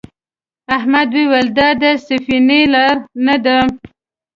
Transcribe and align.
احمد 0.77 1.09
وویل 1.15 1.47
دا 1.57 1.69
د 1.81 1.83
سفینې 2.07 2.61
لار 2.73 2.95
نه 3.25 3.35
ده. 3.45 3.57